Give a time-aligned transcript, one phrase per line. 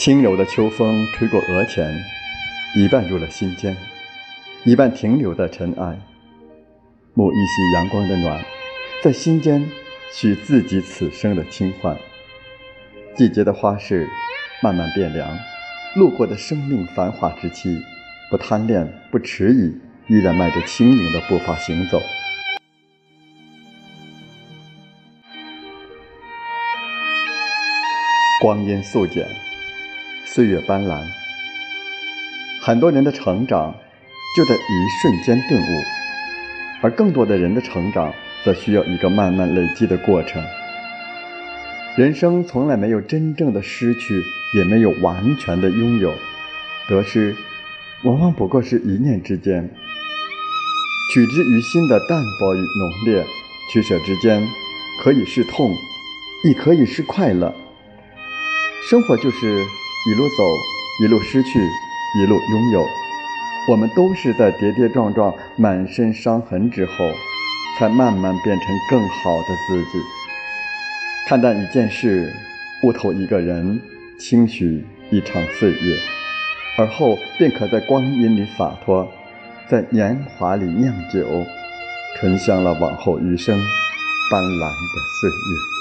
[0.00, 2.02] 轻柔的秋风吹过额前，
[2.74, 3.76] 一半入了心间，
[4.64, 6.00] 一半停留在尘埃。
[7.14, 8.42] 沐一袭阳光的暖，
[9.04, 9.62] 在心间
[10.10, 11.94] 许自己此生的轻欢。
[13.14, 14.08] 季节的花市
[14.62, 15.38] 慢慢变凉，
[15.96, 17.78] 路过的生命繁华之期，
[18.30, 22.00] 不贪恋，不迟疑，依然迈着轻盈的步伐行走。
[28.40, 29.28] 光阴素简，
[30.32, 31.00] 岁月斑斓。
[32.62, 33.74] 很多人的成长
[34.36, 34.58] 就在一
[35.02, 35.82] 瞬间顿悟，
[36.82, 38.12] 而更多的人的成长
[38.44, 40.40] 则需要一个慢慢累积的过程。
[41.96, 44.22] 人生从来没有真正的失去，
[44.54, 46.14] 也没有完全的拥有。
[46.88, 47.34] 得失
[48.04, 49.68] 往往不过是一念之间。
[51.12, 53.26] 取之于心的淡薄与浓烈，
[53.72, 54.46] 取舍之间，
[55.02, 55.74] 可以是痛，
[56.44, 57.52] 亦可以是快乐。
[58.88, 59.64] 生活就是
[60.06, 60.42] 一路走，
[61.02, 61.60] 一路失去，
[62.18, 62.86] 一路拥有。
[63.68, 66.92] 我们都是在跌跌撞撞、满身伤痕之后，
[67.78, 69.98] 才慢慢变成更好的自己。
[71.28, 72.32] 看淡一件事，
[72.82, 73.78] 悟透一个人，
[74.18, 75.98] 轻许一场岁月，
[76.78, 79.06] 而后便可在光阴里洒脱，
[79.68, 81.44] 在年华里酿酒，
[82.18, 83.54] 醇香了往后余生
[84.30, 85.79] 斑斓的岁月。